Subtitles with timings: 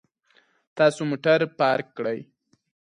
[0.77, 2.19] تاسو موټر پارک کړئ